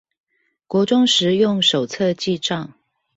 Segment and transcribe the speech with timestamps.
[0.65, 2.69] 國中時用手冊記帳